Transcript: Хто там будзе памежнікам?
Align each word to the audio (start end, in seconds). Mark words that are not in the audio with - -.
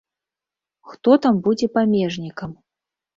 Хто 0.93 1.11
там 1.25 1.37
будзе 1.47 1.69
памежнікам? 1.75 2.57